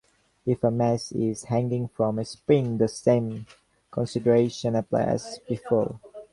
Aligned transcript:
If 0.47 0.63
a 0.63 0.71
mass 0.71 1.11
is 1.11 1.43
hanging 1.43 1.87
from 1.87 2.17
a 2.17 2.25
spring, 2.25 2.79
the 2.79 2.87
same 2.87 3.45
considerations 3.91 4.75
apply 4.77 5.03
as 5.03 5.39
before. 5.47 5.99